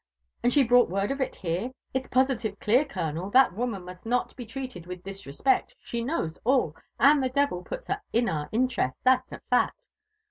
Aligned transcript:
—and 0.43 0.51
she 0.51 0.63
brought 0.63 0.89
word 0.89 1.11
of 1.11 1.21
it 1.21 1.35
here?— 1.35 1.71
It's 1.93 2.07
positive 2.07 2.59
clear, 2.59 2.83
colo 2.85 3.11
nel, 3.11 3.29
that 3.29 3.53
woman 3.53 3.85
must 3.85 4.03
not 4.03 4.35
be 4.35 4.47
treated 4.47 4.85
wilh 4.85 5.03
disrespect— 5.03 5.75
she 5.85 6.03
knows 6.03 6.39
a]], 6.43 6.69
and 6.99 7.21
the 7.21 7.29
devil 7.29 7.63
puts 7.63 7.85
her 7.85 8.01
in 8.11 8.27
our 8.27 8.49
interest, 8.51 9.01
that's 9.03 9.31
a 9.31 9.41
fact." 9.51 9.87